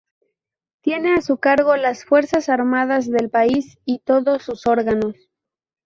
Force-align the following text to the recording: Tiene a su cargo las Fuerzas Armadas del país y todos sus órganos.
Tiene 0.81 1.13
a 1.13 1.21
su 1.21 1.37
cargo 1.37 1.75
las 1.77 2.05
Fuerzas 2.05 2.49
Armadas 2.49 3.07
del 3.07 3.29
país 3.29 3.77
y 3.85 3.99
todos 3.99 4.41
sus 4.41 4.65
órganos. 4.65 5.15